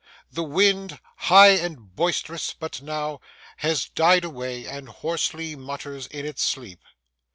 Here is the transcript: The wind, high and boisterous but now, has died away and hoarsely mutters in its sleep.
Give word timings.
The 0.31 0.41
wind, 0.43 0.99
high 1.29 1.49
and 1.51 1.95
boisterous 1.95 2.55
but 2.55 2.81
now, 2.81 3.21
has 3.57 3.87
died 3.87 4.23
away 4.23 4.65
and 4.65 4.89
hoarsely 4.89 5.55
mutters 5.55 6.07
in 6.07 6.25
its 6.25 6.41
sleep. 6.41 6.79